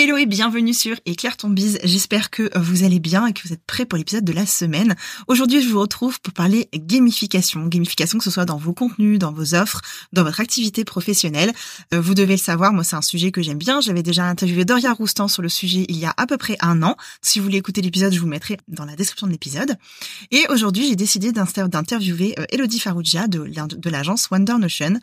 [0.00, 1.80] Hello et bienvenue sur Éclaire ton bise.
[1.82, 4.94] J'espère que vous allez bien et que vous êtes prêts pour l'épisode de la semaine.
[5.26, 7.66] Aujourd'hui, je vous retrouve pour parler gamification.
[7.66, 11.52] Gamification, que ce soit dans vos contenus, dans vos offres, dans votre activité professionnelle.
[11.92, 13.80] Euh, vous devez le savoir, moi, c'est un sujet que j'aime bien.
[13.80, 16.84] J'avais déjà interviewé Doria Roustan sur le sujet il y a à peu près un
[16.84, 16.96] an.
[17.20, 19.74] Si vous voulez écouter l'épisode, je vous mettrai dans la description de l'épisode.
[20.30, 25.00] Et aujourd'hui, j'ai décidé d'interviewer euh, Elodie Farougia de, de l'agence Wonder Notion.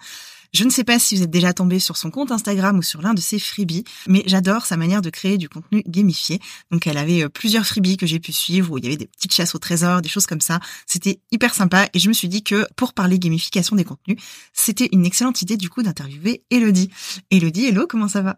[0.56, 3.02] Je ne sais pas si vous êtes déjà tombé sur son compte Instagram ou sur
[3.02, 6.40] l'un de ses freebies, mais j'adore sa manière de créer du contenu gamifié.
[6.72, 9.08] Donc elle avait euh, plusieurs freebies que j'ai pu suivre où il y avait des
[9.08, 10.62] petites chasses au trésor, des choses comme ça.
[10.88, 14.18] C'était hyper sympa et je me suis dit que pour parler gamification des contenus,
[14.54, 16.90] c'était une excellente idée du coup d'interviewer Elodie.
[17.32, 18.38] Elodie, hello, comment ça va?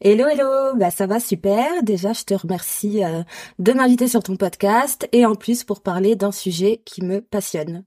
[0.00, 1.84] Hello, hello, bah ça va super.
[1.84, 3.22] Déjà, je te remercie euh,
[3.60, 7.84] de m'inviter sur ton podcast et en plus pour parler d'un sujet qui me passionne.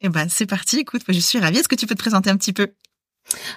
[0.00, 0.80] Eh ben c'est parti.
[0.80, 1.58] Écoute, je suis ravie.
[1.58, 2.72] Est-ce que tu peux te présenter un petit peu?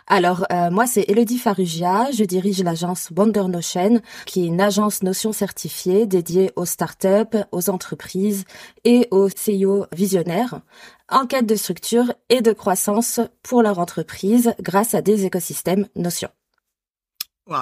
[0.08, 2.10] Alors, euh, moi, c'est Elodie Farugia.
[2.12, 7.70] Je dirige l'agence Wonder Notion, qui est une agence Notion certifiée dédiée aux startups, aux
[7.70, 8.46] entreprises
[8.86, 10.62] et aux CEO visionnaires
[11.10, 16.30] en quête de structure et de croissance pour leur entreprise grâce à des écosystèmes Notion.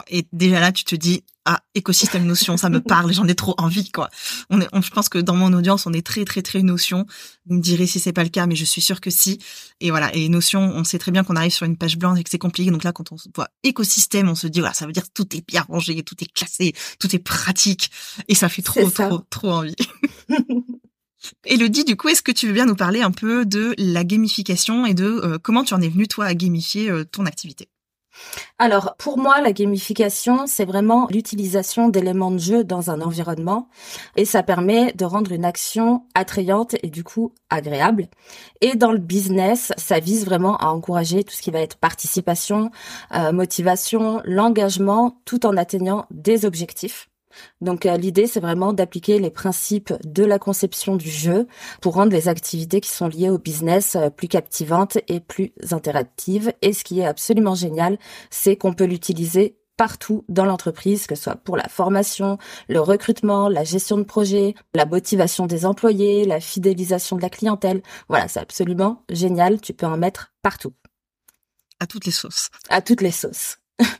[0.07, 3.53] Et déjà là, tu te dis, ah, écosystème notion, ça me parle, j'en ai trop
[3.57, 4.09] envie, quoi.
[4.49, 7.05] On est, je pense que dans mon audience, on est très, très, très notion.
[7.45, 9.39] Vous me direz si c'est pas le cas, mais je suis sûre que si.
[9.79, 10.13] Et voilà.
[10.15, 12.39] Et notion, on sait très bien qu'on arrive sur une page blanche et que c'est
[12.39, 12.71] compliqué.
[12.71, 15.47] Donc là, quand on voit écosystème, on se dit, voilà, ça veut dire tout est
[15.47, 17.91] bien rangé, tout est classé, tout est pratique.
[18.27, 19.75] Et ça fait trop, trop, trop envie.
[21.45, 24.85] Elodie, du coup, est-ce que tu veux bien nous parler un peu de la gamification
[24.85, 27.69] et de euh, comment tu en es venue, toi, à gamifier euh, ton activité?
[28.57, 33.67] Alors, pour moi, la gamification, c'est vraiment l'utilisation d'éléments de jeu dans un environnement
[34.15, 38.07] et ça permet de rendre une action attrayante et du coup agréable.
[38.61, 42.71] Et dans le business, ça vise vraiment à encourager tout ce qui va être participation,
[43.13, 47.09] euh, motivation, l'engagement, tout en atteignant des objectifs.
[47.61, 51.47] Donc euh, l'idée, c'est vraiment d'appliquer les principes de la conception du jeu
[51.81, 56.53] pour rendre les activités qui sont liées au business euh, plus captivantes et plus interactives.
[56.61, 57.97] Et ce qui est absolument génial,
[58.29, 62.37] c'est qu'on peut l'utiliser partout dans l'entreprise, que ce soit pour la formation,
[62.69, 67.81] le recrutement, la gestion de projet, la motivation des employés, la fidélisation de la clientèle.
[68.07, 69.59] Voilà, c'est absolument génial.
[69.59, 70.73] Tu peux en mettre partout.
[71.79, 72.49] À toutes les sauces.
[72.69, 73.57] À toutes les sauces.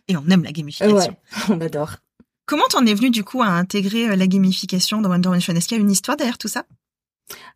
[0.08, 0.96] Et on aime la gamification.
[0.96, 1.20] Ouais,
[1.50, 1.98] on adore.
[2.46, 5.78] Comment t'en es venu du coup à intégrer euh, la gamification dans Wonder Est-ce qu'il
[5.78, 6.66] y a une histoire derrière tout ça?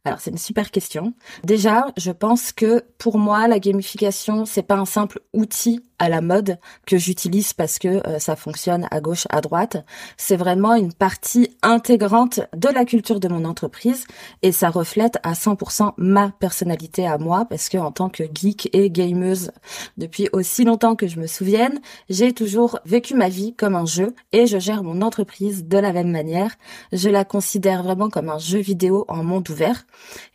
[0.04, 1.14] Alors c'est une super question.
[1.44, 6.22] Déjà, je pense que pour moi la gamification c'est pas un simple outil à la
[6.22, 9.78] mode que j'utilise parce que euh, ça fonctionne à gauche, à droite.
[10.18, 14.06] C'est vraiment une partie intégrante de la culture de mon entreprise
[14.42, 18.70] et ça reflète à 100% ma personnalité à moi parce que en tant que geek
[18.74, 19.52] et gameuse
[19.98, 24.16] depuis aussi longtemps que je me souvienne, j'ai toujours vécu ma vie comme un jeu
[24.32, 26.52] et je gère mon entreprise de la même manière.
[26.92, 29.86] Je la considère vraiment comme un jeu vidéo en monde ouvert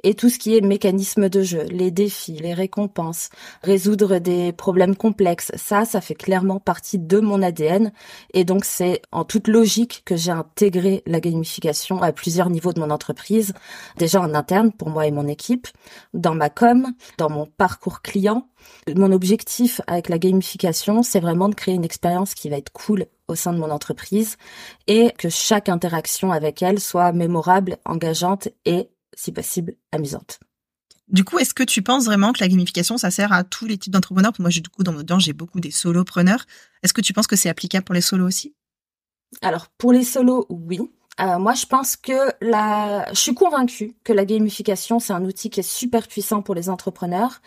[0.02, 3.30] et tout ce qui est mécanisme de jeu, les défis, les récompenses,
[3.62, 7.92] résoudre des problèmes complexes, ça, ça fait clairement partie de mon ADN.
[8.32, 12.80] Et donc, c'est en toute logique que j'ai intégré la gamification à plusieurs niveaux de
[12.80, 13.54] mon entreprise.
[13.96, 15.68] Déjà en interne, pour moi et mon équipe,
[16.12, 16.86] dans ma com,
[17.18, 18.48] dans mon parcours client.
[18.94, 23.06] Mon objectif avec la gamification, c'est vraiment de créer une expérience qui va être cool
[23.28, 24.36] au sein de mon entreprise
[24.86, 30.40] et que chaque interaction avec elle soit mémorable, engageante et, si possible, amusante.
[31.08, 33.76] Du coup, est-ce que tu penses vraiment que la gamification, ça sert à tous les
[33.76, 34.32] types d'entrepreneurs?
[34.38, 36.46] Moi, du coup, dans mon j'ai beaucoup des solopreneurs.
[36.82, 38.54] Est-ce que tu penses que c'est applicable pour les solos aussi?
[39.42, 40.80] Alors, pour les solos, oui.
[41.20, 45.50] Euh, moi, je pense que la, je suis convaincue que la gamification, c'est un outil
[45.50, 47.40] qui est super puissant pour les entrepreneurs.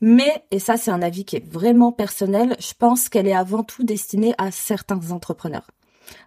[0.00, 3.64] Mais, et ça, c'est un avis qui est vraiment personnel, je pense qu'elle est avant
[3.64, 5.66] tout destinée à certains entrepreneurs.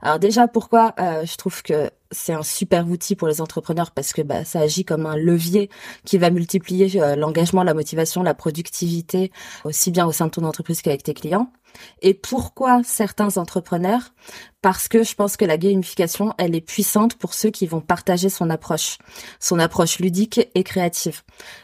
[0.02, 4.14] Alors déjà, pourquoi euh, je trouve que c'est un super outil pour les entrepreneurs parce
[4.14, 5.70] que bah, ça agit comme un levier
[6.06, 9.32] qui va multiplier euh, l'engagement, la motivation, la productivité,
[9.64, 11.52] aussi bien au sein de ton entreprise qu'avec tes clients.
[12.02, 14.14] Et pourquoi certains entrepreneurs?
[14.62, 18.30] Parce que je pense que la gamification, elle est puissante pour ceux qui vont partager
[18.30, 19.00] son approche,
[19.40, 21.24] son approche ludique et créative.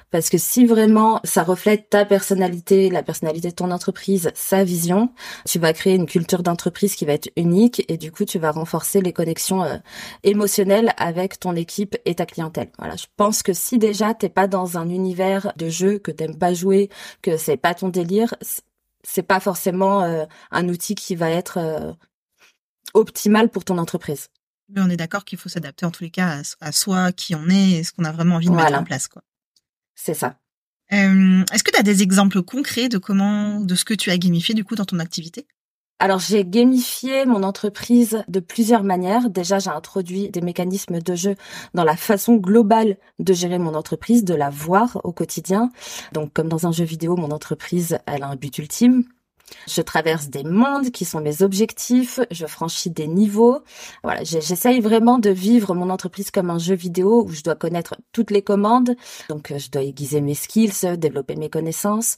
[0.09, 5.11] Parce que si vraiment ça reflète ta personnalité, la personnalité de ton entreprise, sa vision,
[5.45, 8.51] tu vas créer une culture d'entreprise qui va être unique et du coup tu vas
[8.51, 9.77] renforcer les connexions euh,
[10.23, 12.69] émotionnelles avec ton équipe et ta clientèle.
[12.79, 16.37] Voilà, je pense que si déjà t'es pas dans un univers de jeu que t'aimes
[16.37, 16.89] pas jouer,
[17.21, 18.33] que c'est pas ton délire,
[19.07, 21.93] c'est pas forcément euh, un outil qui va être euh,
[22.93, 24.27] optimal pour ton entreprise.
[24.67, 27.47] Mais on est d'accord qu'il faut s'adapter en tous les cas à, soi, qui on
[27.47, 29.07] est et ce qu'on a vraiment envie de mettre en place.
[29.07, 29.21] quoi.
[29.95, 30.37] C'est ça.
[30.91, 34.17] Euh, est-ce que tu as des exemples concrets de comment, de ce que tu as
[34.17, 35.47] gamifié du coup dans ton activité?
[35.99, 39.29] Alors j'ai gamifié mon entreprise de plusieurs manières.
[39.29, 41.35] Déjà, j'ai introduit des mécanismes de jeu
[41.73, 45.71] dans la façon globale de gérer mon entreprise, de la voir au quotidien.
[46.13, 49.05] Donc comme dans un jeu vidéo, mon entreprise, elle a un but ultime.
[49.67, 53.61] Je traverse des mondes qui sont mes objectifs, je franchis des niveaux.
[54.03, 57.95] Voilà, j'essaye vraiment de vivre mon entreprise comme un jeu vidéo où je dois connaître
[58.11, 58.95] toutes les commandes.
[59.29, 62.17] Donc je dois aiguiser mes skills, développer mes connaissances.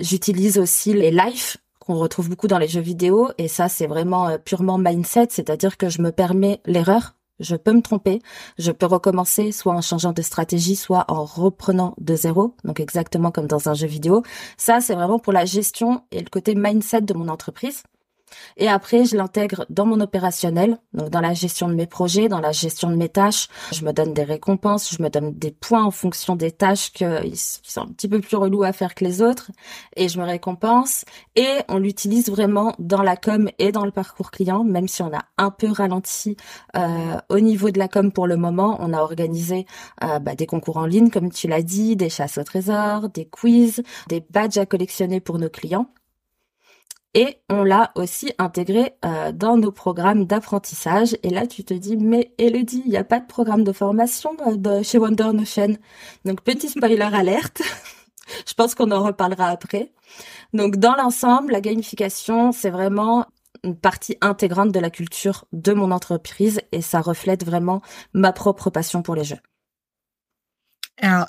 [0.00, 4.28] J'utilise aussi les life qu'on retrouve beaucoup dans les jeux vidéo et ça c'est vraiment
[4.28, 8.20] euh, purement mindset, c'est-à-dire que je me permets l'erreur, je peux me tromper,
[8.58, 13.30] je peux recommencer soit en changeant de stratégie, soit en reprenant de zéro, donc exactement
[13.30, 14.22] comme dans un jeu vidéo.
[14.56, 17.82] Ça c'est vraiment pour la gestion et le côté mindset de mon entreprise.
[18.56, 22.40] Et après, je l'intègre dans mon opérationnel, donc dans la gestion de mes projets, dans
[22.40, 23.48] la gestion de mes tâches.
[23.72, 27.04] Je me donne des récompenses, je me donne des points en fonction des tâches qui
[27.62, 29.50] sont un petit peu plus relous à faire que les autres,
[29.96, 31.04] et je me récompense.
[31.36, 35.12] Et on l'utilise vraiment dans la com et dans le parcours client, même si on
[35.12, 36.36] a un peu ralenti
[36.76, 38.76] euh, au niveau de la com pour le moment.
[38.80, 39.66] On a organisé
[40.02, 43.26] euh, bah, des concours en ligne, comme tu l'as dit, des chasses au trésor, des
[43.26, 45.88] quiz, des badges à collectionner pour nos clients.
[47.14, 51.16] Et on l'a aussi intégré euh, dans nos programmes d'apprentissage.
[51.22, 54.36] Et là, tu te dis, mais Elodie, il n'y a pas de programme de formation
[54.66, 55.76] euh, chez Wonder Notion.
[56.24, 57.62] Donc, petit spoiler alerte.
[58.46, 59.92] Je pense qu'on en reparlera après.
[60.52, 63.26] Donc, dans l'ensemble, la gamification, c'est vraiment
[63.62, 67.80] une partie intégrante de la culture de mon entreprise et ça reflète vraiment
[68.12, 69.40] ma propre passion pour les jeux.
[71.00, 71.26] Alors,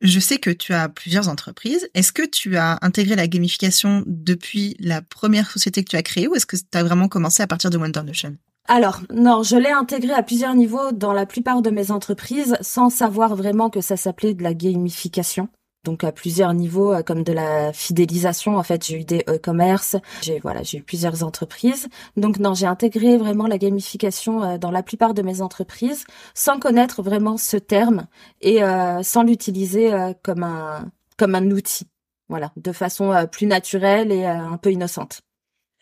[0.00, 1.88] je sais que tu as plusieurs entreprises.
[1.94, 6.28] Est-ce que tu as intégré la gamification depuis la première société que tu as créée
[6.28, 8.36] ou est-ce que tu as vraiment commencé à partir de Wonder Notion?
[8.66, 12.88] Alors, non, je l'ai intégré à plusieurs niveaux dans la plupart de mes entreprises sans
[12.88, 15.48] savoir vraiment que ça s'appelait de la gamification
[15.84, 19.96] donc à plusieurs niveaux euh, comme de la fidélisation en fait j'ai eu des e-commerce
[20.22, 21.88] j'ai voilà j'ai eu plusieurs entreprises.
[22.16, 26.04] Donc non j'ai intégré vraiment la gamification euh, dans la plupart de mes entreprises
[26.34, 28.06] sans connaître vraiment ce terme
[28.40, 29.92] et euh, sans l'utiliser
[30.22, 31.86] comme un comme un outil
[32.28, 35.20] voilà de façon plus naturelle et un peu innocente.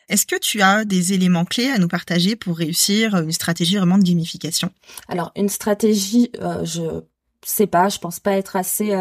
[0.09, 3.99] Est-ce que tu as des éléments clés à nous partager pour réussir une stratégie vraiment
[3.99, 4.71] de gamification?
[5.09, 6.31] Alors une stratégie,
[6.65, 7.03] je
[7.45, 8.93] sais pas, je pense pas être assez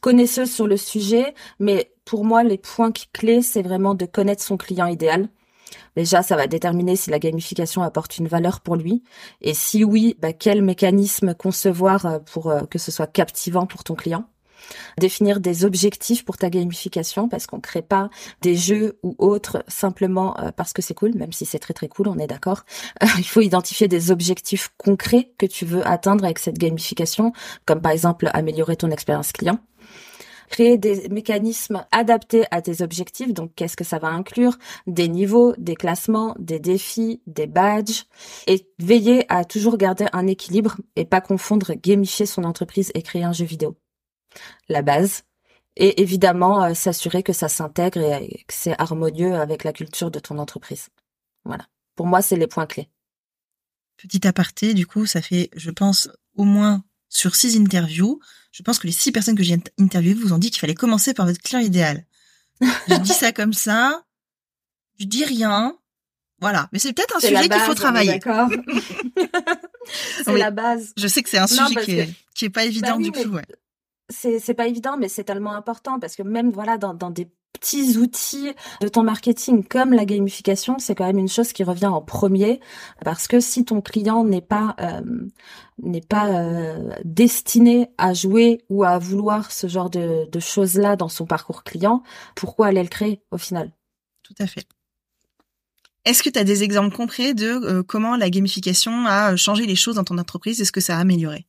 [0.00, 4.56] connaisseuse sur le sujet, mais pour moi, les points clés, c'est vraiment de connaître son
[4.56, 5.28] client idéal.
[5.96, 9.02] Déjà, ça va déterminer si la gamification apporte une valeur pour lui.
[9.40, 13.84] Et si oui, bah, quel mécanisme concevoir euh, pour euh, que ce soit captivant pour
[13.84, 14.24] ton client.
[14.98, 18.10] Définir des objectifs pour ta gamification parce qu'on crée pas
[18.42, 21.88] des jeux ou autres simplement euh, parce que c'est cool, même si c'est très très
[21.88, 22.64] cool, on est d'accord.
[23.18, 27.32] il faut identifier des objectifs concrets que tu veux atteindre avec cette gamification,
[27.64, 29.58] comme par exemple améliorer ton expérience client
[30.50, 33.32] créer des mécanismes adaptés à tes objectifs.
[33.32, 34.58] Donc, qu'est-ce que ça va inclure?
[34.86, 38.04] Des niveaux, des classements, des défis, des badges,
[38.46, 43.24] et veiller à toujours garder un équilibre et pas confondre gamifier son entreprise et créer
[43.24, 43.78] un jeu vidéo.
[44.68, 45.22] La base.
[45.76, 50.18] Et évidemment, euh, s'assurer que ça s'intègre et que c'est harmonieux avec la culture de
[50.18, 50.88] ton entreprise.
[51.44, 51.64] Voilà.
[51.94, 52.90] Pour moi, c'est les points clés.
[53.96, 58.20] Petit aparté, du coup, ça fait, je pense, au moins sur six interviews,
[58.52, 61.12] je pense que les six personnes que j'ai interviewées vous ont dit qu'il fallait commencer
[61.12, 62.06] par votre client idéal.
[62.62, 64.04] je dis ça comme ça,
[64.98, 65.76] je dis rien,
[66.40, 66.68] voilà.
[66.72, 68.12] Mais c'est peut-être un sujet qu'il faut travailler.
[68.12, 68.48] D'accord.
[70.24, 70.92] c'est la base.
[70.96, 73.28] Je sais que c'est un sujet qui, est, qui est pas évident bah du coup.
[73.28, 73.44] Ouais.
[74.10, 78.52] C'est pas évident, mais c'est tellement important parce que même voilà dans des petits outils
[78.80, 82.60] de ton marketing comme la gamification, c'est quand même une chose qui revient en premier
[83.04, 85.00] parce que si ton client n'est pas euh,
[85.82, 91.08] n'est pas euh, destiné à jouer ou à vouloir ce genre de, de choses-là dans
[91.08, 92.02] son parcours client,
[92.34, 93.72] pourquoi aller le créer au final?
[94.22, 94.66] Tout à fait.
[96.04, 99.76] Est-ce que tu as des exemples concrets de euh, comment la gamification a changé les
[99.76, 100.60] choses dans ton entreprise?
[100.60, 101.46] Est-ce que ça a amélioré?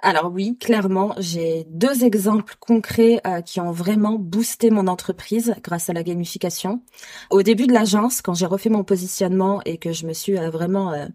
[0.00, 5.88] Alors oui, clairement, j'ai deux exemples concrets euh, qui ont vraiment boosté mon entreprise grâce
[5.88, 6.82] à la gamification.
[7.30, 10.50] Au début de l'agence, quand j'ai refait mon positionnement et que je me suis euh,
[10.50, 11.06] vraiment euh,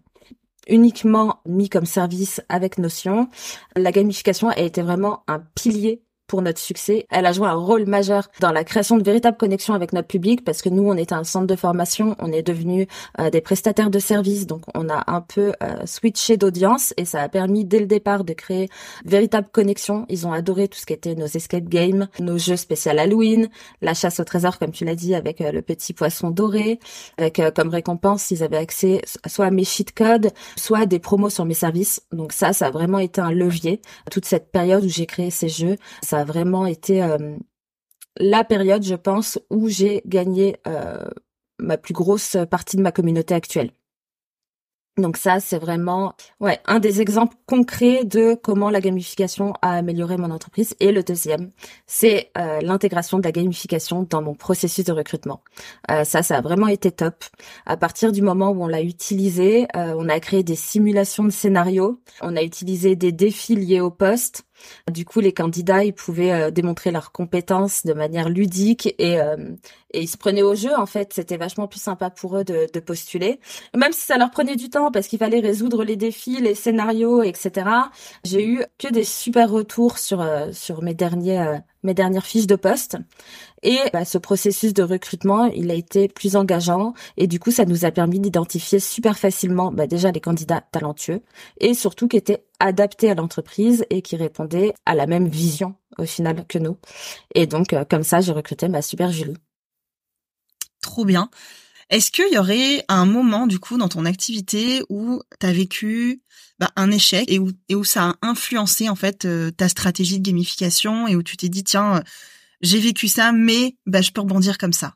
[0.68, 3.28] uniquement mis comme service avec Notion,
[3.76, 7.06] la gamification a été vraiment un pilier pour notre succès.
[7.10, 10.44] Elle a joué un rôle majeur dans la création de véritables connexions avec notre public
[10.44, 12.86] parce que nous, on était un centre de formation, on est devenu
[13.18, 17.20] euh, des prestataires de services, donc on a un peu euh, switché d'audience et ça
[17.20, 18.68] a permis dès le départ de créer
[19.04, 20.06] véritables connexions.
[20.08, 23.48] Ils ont adoré tout ce qui était nos escape games, nos jeux spéciaux Halloween,
[23.82, 26.78] la chasse au trésor, comme tu l'as dit, avec euh, le petit poisson doré,
[27.18, 31.30] avec comme récompense, ils avaient accès soit à mes cheat codes, soit à des promos
[31.30, 32.02] sur mes services.
[32.12, 33.80] Donc ça, ça a vraiment été un levier.
[34.12, 37.36] Toute cette période où j'ai créé ces jeux, ça a vraiment été euh,
[38.16, 41.04] la période, je pense, où j'ai gagné euh,
[41.58, 43.72] ma plus grosse partie de ma communauté actuelle.
[44.98, 50.18] Donc ça, c'est vraiment ouais un des exemples concrets de comment la gamification a amélioré
[50.18, 50.74] mon entreprise.
[50.80, 51.50] Et le deuxième,
[51.86, 55.42] c'est euh, l'intégration de la gamification dans mon processus de recrutement.
[55.88, 57.24] Ça, ça a vraiment été top.
[57.64, 62.00] À partir du moment où on l'a utilisé, on a créé des simulations de scénarios,
[62.20, 64.44] on a utilisé des défis liés au poste.
[64.90, 69.18] Du coup, les candidats, ils pouvaient démontrer leurs compétences de manière ludique et,
[69.92, 70.70] et ils se prenaient au jeu.
[70.76, 73.40] En fait, c'était vachement plus sympa pour eux de, de postuler,
[73.76, 77.22] même si ça leur prenait du temps parce qu'il fallait résoudre les défis, les scénarios,
[77.22, 77.70] etc.
[78.24, 82.46] J'ai eu que des super retours sur euh, sur mes derniers euh, mes dernières fiches
[82.46, 82.96] de poste.
[83.62, 86.94] Et bah, ce processus de recrutement il a été plus engageant.
[87.16, 91.22] Et du coup ça nous a permis d'identifier super facilement bah, déjà les candidats talentueux
[91.58, 96.04] et surtout qui étaient adaptés à l'entreprise et qui répondaient à la même vision au
[96.04, 96.76] final que nous.
[97.34, 99.36] Et donc euh, comme ça j'ai recruté ma super Julie
[100.80, 101.30] trop bien
[101.90, 106.22] est-ce qu'il y aurait un moment du coup dans ton activité où tu as vécu
[106.58, 110.20] bah, un échec et où, et où ça a influencé en fait euh, ta stratégie
[110.20, 112.00] de gamification et où tu t'es dit tiens euh,
[112.60, 114.94] j'ai vécu ça mais bah, je peux rebondir comme ça?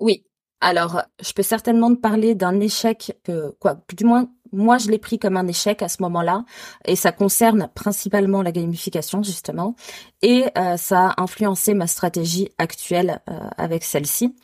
[0.00, 0.24] Oui.
[0.60, 4.98] Alors, je peux certainement te parler d'un échec que quoi, du moins moi, je l'ai
[4.98, 6.44] pris comme un échec à ce moment-là,
[6.84, 9.74] et ça concerne principalement la gamification justement,
[10.22, 14.34] et euh, ça a influencé ma stratégie actuelle euh, avec celle-ci.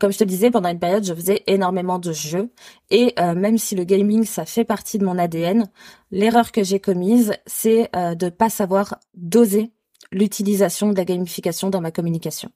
[0.00, 2.50] Comme je te disais, pendant une période, je faisais énormément de jeux,
[2.90, 5.68] et euh, même si le gaming ça fait partie de mon ADN,
[6.10, 9.72] l'erreur que j'ai commise, c'est de pas savoir doser
[10.12, 12.50] l'utilisation de la gamification dans ma communication.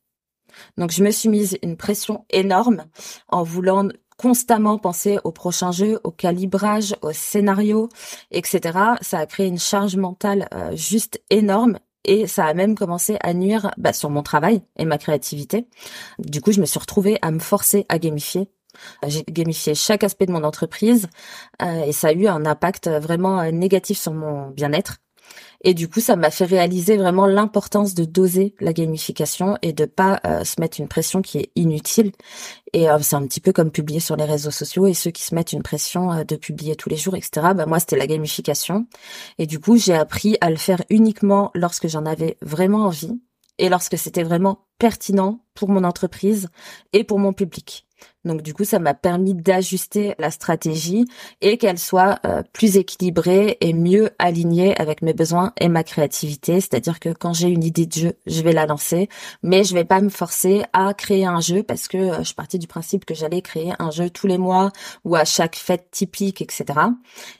[0.76, 2.84] Donc je me suis mise une pression énorme
[3.28, 3.88] en voulant
[4.20, 7.88] constamment penser au prochain jeu, au calibrage, au scénario,
[8.30, 8.78] etc.
[9.00, 13.32] Ça a créé une charge mentale euh, juste énorme et ça a même commencé à
[13.32, 15.68] nuire bah, sur mon travail et ma créativité.
[16.18, 18.50] Du coup, je me suis retrouvée à me forcer à gamifier.
[19.06, 21.08] J'ai gamifié chaque aspect de mon entreprise
[21.62, 24.98] euh, et ça a eu un impact vraiment euh, négatif sur mon bien-être
[25.62, 29.84] et du coup, ça m'a fait réaliser vraiment l'importance de doser la gamification et de
[29.84, 32.12] pas euh, se mettre une pression qui est inutile.
[32.72, 35.22] Et euh, c'est un petit peu comme publier sur les réseaux sociaux et ceux qui
[35.22, 37.48] se mettent une pression euh, de publier tous les jours, etc.
[37.54, 38.86] Bah, moi, c'était la gamification.
[39.38, 43.20] Et du coup, j'ai appris à le faire uniquement lorsque j'en avais vraiment envie
[43.60, 46.48] et lorsque c'était vraiment pertinent pour mon entreprise
[46.92, 47.86] et pour mon public.
[48.24, 51.04] Donc du coup, ça m'a permis d'ajuster la stratégie
[51.42, 56.62] et qu'elle soit euh, plus équilibrée et mieux alignée avec mes besoins et ma créativité.
[56.62, 59.10] C'est-à-dire que quand j'ai une idée de jeu, je vais la lancer,
[59.42, 62.58] mais je vais pas me forcer à créer un jeu parce que euh, je partie
[62.58, 64.70] du principe que j'allais créer un jeu tous les mois
[65.04, 66.64] ou à chaque fête typique, etc.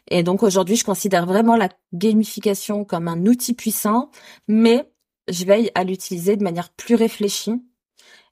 [0.09, 4.11] Et donc aujourd'hui, je considère vraiment la gamification comme un outil puissant,
[4.47, 4.87] mais
[5.29, 7.63] je veille à l'utiliser de manière plus réfléchie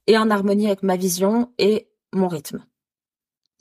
[0.07, 2.65] et en harmonie avec ma vision et mon rythme.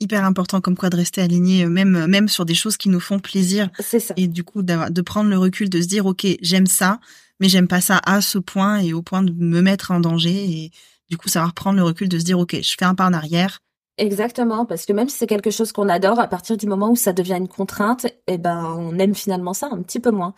[0.00, 2.88] Hyper important comme quoi de rester aligné euh, même euh, même sur des choses qui
[2.88, 3.68] nous font plaisir.
[3.80, 4.14] C'est ça.
[4.16, 7.00] Et du coup de prendre le recul de se dire OK, j'aime ça,
[7.40, 10.30] mais j'aime pas ça à ce point et au point de me mettre en danger
[10.30, 10.70] et
[11.10, 13.12] du coup savoir prendre le recul de se dire OK, je fais un pas en
[13.12, 13.60] arrière,
[13.98, 16.94] Exactement, parce que même si c'est quelque chose qu'on adore, à partir du moment où
[16.96, 20.34] ça devient une contrainte, eh ben on aime finalement ça un petit peu moins.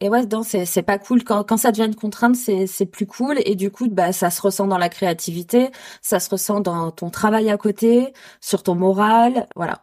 [0.00, 3.40] Et ouais, donc c'est pas cool quand ça devient une contrainte, c'est c'est plus cool
[3.44, 5.70] et du coup bah ça se ressent dans la créativité,
[6.02, 9.82] ça se ressent dans ton travail à côté, sur ton moral, voilà.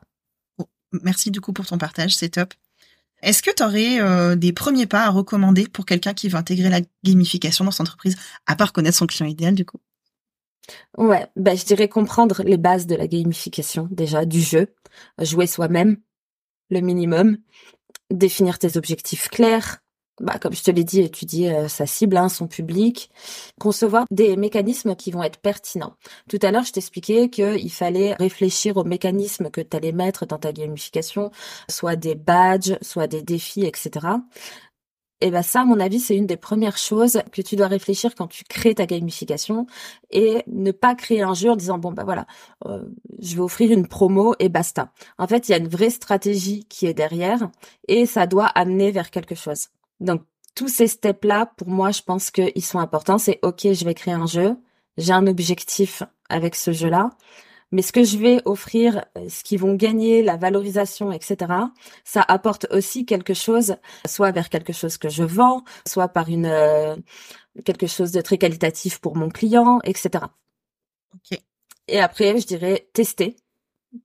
[1.04, 2.54] Merci du coup pour ton partage, c'est top.
[3.22, 6.70] Est-ce que tu aurais euh, des premiers pas à recommander pour quelqu'un qui veut intégrer
[6.70, 8.16] la gamification dans son entreprise,
[8.46, 9.80] à part connaître son client idéal du coup?
[10.98, 14.74] Ouais, bah, je dirais comprendre les bases de la gamification déjà du jeu,
[15.20, 15.98] jouer soi-même,
[16.70, 17.38] le minimum,
[18.12, 19.80] définir tes objectifs clairs,
[20.20, 23.12] bah, comme je te l'ai dit, étudier euh, sa cible, hein, son public,
[23.60, 25.94] concevoir des mécanismes qui vont être pertinents.
[26.28, 30.40] Tout à l'heure, je t'expliquais qu'il fallait réfléchir aux mécanismes que tu allais mettre dans
[30.40, 31.30] ta gamification,
[31.70, 34.08] soit des badges, soit des défis, etc.
[35.20, 38.14] Et ben ça, à mon avis, c'est une des premières choses que tu dois réfléchir
[38.14, 39.66] quand tu crées ta gamification
[40.12, 42.28] et ne pas créer un jeu en disant bon ben voilà,
[42.66, 42.84] euh,
[43.20, 44.92] je vais offrir une promo et basta.
[45.18, 47.50] En fait, il y a une vraie stratégie qui est derrière
[47.88, 49.70] et ça doit amener vers quelque chose.
[50.00, 50.22] Donc
[50.54, 53.18] tous ces steps là, pour moi, je pense qu'ils sont importants.
[53.18, 54.56] C'est ok, je vais créer un jeu,
[54.98, 57.10] j'ai un objectif avec ce jeu là
[57.72, 61.52] mais ce que je vais offrir, euh, ce qu'ils vont gagner, la valorisation, etc.,
[62.04, 66.46] ça apporte aussi quelque chose, soit vers quelque chose que je vends, soit par une
[66.46, 66.96] euh,
[67.66, 70.26] quelque chose de très qualitatif pour mon client, etc.
[71.14, 71.40] Ok.
[71.88, 73.36] Et après, je dirais tester.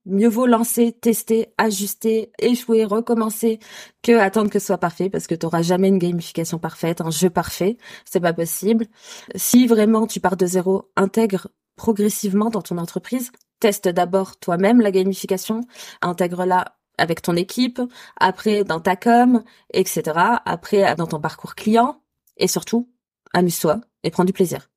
[0.05, 3.59] Mieux vaut lancer, tester, ajuster, échouer, recommencer
[4.01, 7.11] que attendre que ce soit parfait parce que tu n'auras jamais une gamification parfaite, un
[7.11, 8.87] jeu parfait, c'est pas possible.
[9.35, 13.31] Si vraiment tu pars de zéro, intègre progressivement dans ton entreprise
[13.63, 15.61] teste d'abord toi-même la gamification,
[16.01, 17.81] intègre-la avec ton équipe,
[18.17, 19.41] après dans ta com,
[19.73, 20.01] etc.
[20.43, 22.01] Après dans ton parcours client,
[22.35, 22.89] et surtout,
[23.33, 24.69] amuse-toi et prends du plaisir.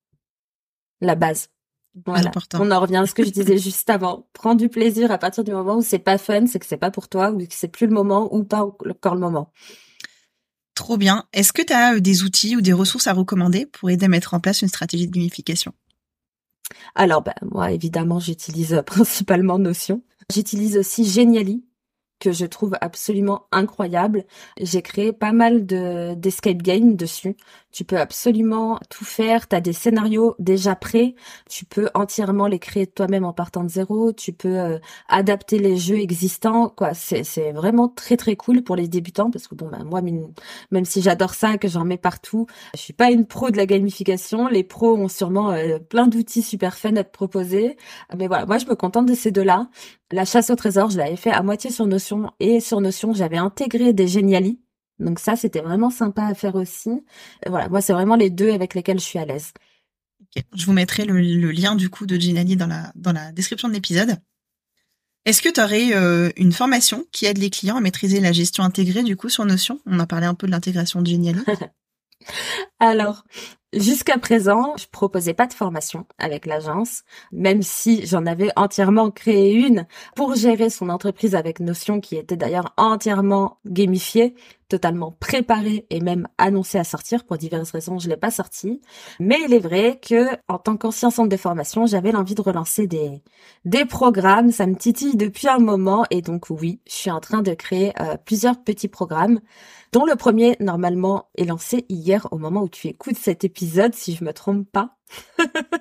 [1.01, 1.49] La base.
[2.07, 2.31] Voilà.
[2.55, 4.29] On en revient à ce que je disais juste avant.
[4.33, 6.93] Prends du plaisir à partir du moment où c'est pas fun, c'est que c'est pas
[6.93, 9.51] pour toi, ou que c'est plus le moment, ou pas encore le moment.
[10.77, 11.25] Trop bien.
[11.33, 14.09] Est-ce que tu as euh, des outils ou des ressources à recommander pour aider à
[14.09, 15.73] mettre en place une stratégie de gamification?
[16.97, 20.03] Alors, ben, moi, évidemment, j'utilise euh, principalement Notion.
[20.33, 21.65] J'utilise aussi Genially,
[22.19, 24.25] que je trouve absolument incroyable.
[24.61, 27.37] J'ai créé pas mal de d'escape games dessus.
[27.73, 29.49] Tu peux absolument tout faire.
[29.49, 31.15] Tu as des scénarios déjà prêts.
[31.51, 34.13] Tu peux entièrement les créer toi-même en partant de zéro.
[34.13, 36.71] Tu peux euh, adapter les jeux existants.
[36.71, 40.01] Quoi, c'est c'est vraiment très très cool pour les débutants parce que bon bah moi
[40.71, 43.67] même si j'adore ça que j'en mets partout, je suis pas une pro de la
[43.67, 44.49] gamification.
[44.49, 47.77] Les pros ont sûrement euh, plein d'outils super fun à te proposer.
[48.17, 49.69] Mais voilà, moi je me contente de ces deux-là.
[50.13, 53.37] La chasse au trésor, je l'avais fait à moitié sur Notion et sur Notion, j'avais
[53.37, 54.61] intégré des génialis.
[54.99, 56.91] Donc ça, c'était vraiment sympa à faire aussi.
[57.47, 59.53] Voilà, moi, c'est vraiment les deux avec lesquels je suis à l'aise.
[60.55, 63.75] Je vous mettrai le, lien du coup de Geniali dans la, dans la description de
[63.75, 64.17] l'épisode.
[65.25, 68.63] Est-ce que tu aurais euh, une formation qui aide les clients à maîtriser la gestion
[68.63, 69.81] intégrée du coup sur Notion?
[69.87, 71.41] On a parlé un peu de l'intégration de Geniali.
[72.79, 73.25] Alors,
[73.77, 79.53] Jusqu'à présent, je proposais pas de formation avec l'agence, même si j'en avais entièrement créé
[79.53, 84.35] une pour gérer son entreprise avec Notion qui était d'ailleurs entièrement gamifiée
[84.69, 88.81] totalement préparé et même annoncé à sortir pour diverses raisons, je l'ai pas sorti.
[89.21, 92.87] Mais il est vrai que en tant qu'ancien centre de formation, j'avais l'envie de relancer
[92.87, 93.23] des
[93.65, 97.43] des programmes, ça me titille depuis un moment et donc oui, je suis en train
[97.43, 99.41] de créer euh, plusieurs petits programmes
[99.93, 104.15] dont le premier normalement est lancé hier au moment où tu écoutes cet épisode si
[104.15, 104.96] je me trompe pas.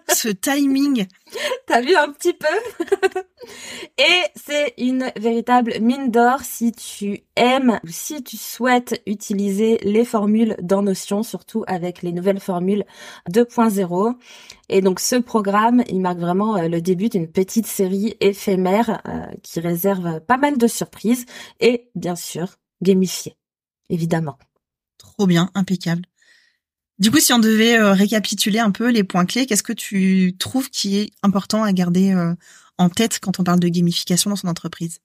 [0.07, 1.07] Ce timing.
[1.65, 2.47] T'as vu un petit peu
[3.97, 10.05] Et c'est une véritable mine d'or si tu aimes ou si tu souhaites utiliser les
[10.05, 12.85] formules dans Notion, surtout avec les nouvelles formules
[13.31, 14.15] 2.0.
[14.69, 19.25] Et donc ce programme, il marque vraiment euh, le début d'une petite série éphémère euh,
[19.43, 21.25] qui réserve pas mal de surprises
[21.59, 23.35] et bien sûr gamifiée,
[23.89, 24.37] évidemment.
[24.97, 26.03] Trop bien, impeccable.
[26.97, 30.35] Du coup, si on devait euh, récapituler un peu les points clés, qu'est-ce que tu
[30.39, 32.33] trouves qui est important à garder euh,
[32.77, 34.99] en tête quand on parle de gamification dans son entreprise?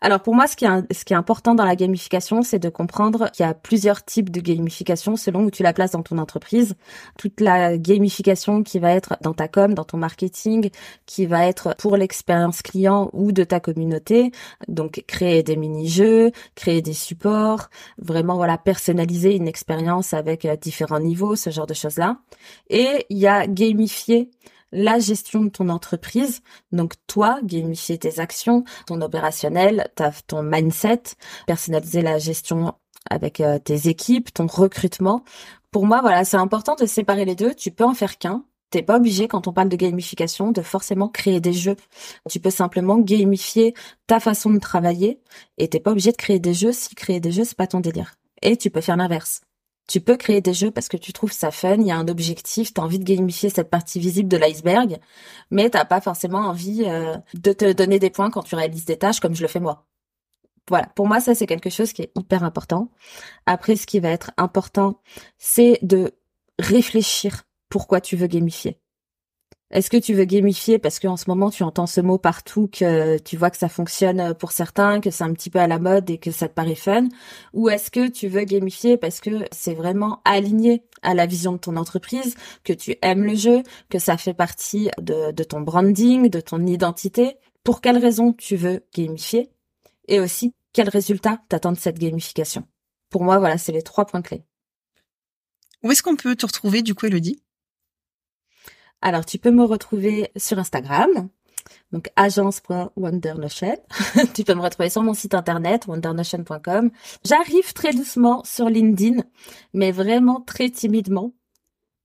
[0.00, 2.68] Alors pour moi, ce qui est, ce qui est important dans la gamification, c'est de
[2.68, 6.18] comprendre qu'il y a plusieurs types de gamification selon où tu la places dans ton
[6.18, 6.74] entreprise.
[7.18, 10.70] Toute la gamification qui va être dans ta com, dans ton marketing,
[11.06, 14.32] qui va être pour l'expérience client ou de ta communauté.
[14.68, 21.00] Donc créer des mini-jeux, créer des supports, vraiment voilà personnaliser une expérience avec euh, différents
[21.00, 22.18] niveaux, ce genre de choses-là.
[22.70, 24.30] Et il y a gamifier
[24.72, 26.42] la gestion de ton entreprise.
[26.72, 29.88] Donc toi, gamifier tes actions, ton opérationnel,
[30.26, 31.02] ton mindset,
[31.46, 32.74] personnaliser la gestion
[33.10, 35.24] avec euh, tes équipes, ton recrutement.
[35.70, 37.54] Pour moi, voilà, c'est important de séparer les deux.
[37.54, 38.44] Tu peux en faire qu'un.
[38.70, 41.76] T'es pas obligé, quand on parle de gamification, de forcément créer des jeux.
[42.30, 43.74] Tu peux simplement gamifier
[44.06, 45.20] ta façon de travailler
[45.58, 47.80] et t'es pas obligé de créer des jeux si créer des jeux, c'est pas ton
[47.80, 48.14] délire.
[48.40, 49.42] Et tu peux faire l'inverse.
[49.88, 52.08] Tu peux créer des jeux parce que tu trouves ça fun, il y a un
[52.08, 54.98] objectif, tu as envie de gamifier cette partie visible de l'iceberg,
[55.50, 58.96] mais t'as pas forcément envie euh, de te donner des points quand tu réalises des
[58.96, 59.86] tâches comme je le fais moi.
[60.68, 62.90] Voilà, pour moi ça c'est quelque chose qui est hyper important.
[63.46, 65.00] Après ce qui va être important,
[65.38, 66.12] c'est de
[66.58, 68.81] réfléchir pourquoi tu veux gamifier.
[69.72, 70.78] Est-ce que tu veux gamifier?
[70.78, 74.34] Parce qu'en ce moment tu entends ce mot partout, que tu vois que ça fonctionne
[74.34, 76.74] pour certains, que c'est un petit peu à la mode et que ça te paraît
[76.74, 77.08] fun.
[77.54, 81.58] Ou est-ce que tu veux gamifier parce que c'est vraiment aligné à la vision de
[81.58, 86.40] ton entreprise, que tu aimes le jeu, que ça fait partie de, ton branding, de
[86.40, 87.38] ton identité?
[87.64, 89.50] Pour quelles raisons tu veux gamifier?
[90.06, 92.64] Et aussi, quels résultats t'attends de cette gamification?
[93.08, 94.44] Pour moi, voilà, c'est les trois points clés.
[95.82, 97.42] Où est-ce qu'on peut te retrouver, du coup, Elodie?
[99.02, 101.28] Alors, tu peux me retrouver sur Instagram,
[101.92, 103.76] donc agence.wondernotion.
[104.34, 106.90] tu peux me retrouver sur mon site internet wondernotion.com.
[107.24, 109.22] J'arrive très doucement sur LinkedIn,
[109.74, 111.34] mais vraiment très timidement.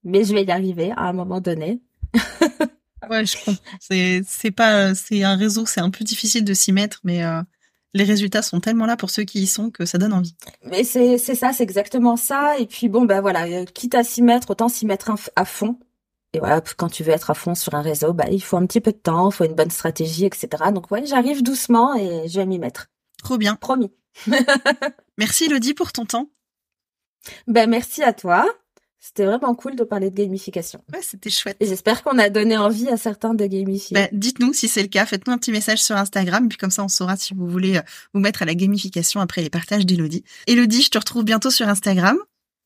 [0.04, 1.82] Mais je vais y arriver à un moment donné.
[3.10, 3.62] ouais, je comprends.
[3.80, 7.42] C'est c'est pas c'est un réseau, c'est un peu difficile de s'y mettre, mais euh,
[7.94, 10.36] les résultats sont tellement là pour ceux qui y sont que ça donne envie.
[10.64, 12.58] Mais c'est c'est ça, c'est exactement ça.
[12.58, 15.78] Et puis bon ben voilà, euh, quitte à s'y mettre, autant s'y mettre à fond
[16.38, 18.68] et voilà, quand tu veux être à fond sur un réseau, bah, il faut un
[18.68, 20.50] petit peu de temps, il faut une bonne stratégie, etc.
[20.72, 22.90] Donc ouais, j'arrive doucement et je vais m'y mettre.
[23.24, 23.56] Trop bien.
[23.56, 23.92] Promis.
[25.18, 26.30] merci Elodie pour ton temps.
[27.48, 28.46] Ben merci à toi.
[29.00, 30.84] C'était vraiment cool de parler de gamification.
[30.94, 31.58] Ouais, c'était chouette.
[31.60, 33.96] Et j'espère qu'on a donné envie à certains de gamifier.
[33.96, 35.08] Ben, dites-nous si c'est le cas.
[35.08, 37.82] Faites-nous un petit message sur Instagram, puis comme ça on saura si vous voulez euh,
[38.14, 40.24] vous mettre à la gamification après les partages d'Elodie.
[40.46, 42.18] Elodie, je te retrouve bientôt sur Instagram.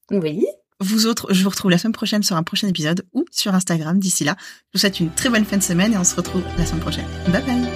[0.10, 0.46] Oui.
[0.82, 4.00] Vous autres, je vous retrouve la semaine prochaine sur un prochain épisode ou sur Instagram.
[4.00, 6.44] D'ici là, je vous souhaite une très bonne fin de semaine et on se retrouve
[6.58, 7.06] la semaine prochaine.
[7.28, 7.70] Bye bye.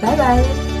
[0.00, 0.71] Bye bye.